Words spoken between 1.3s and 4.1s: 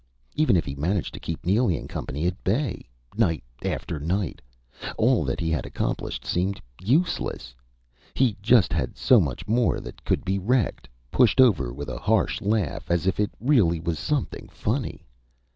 Neely and Company at bay? Night after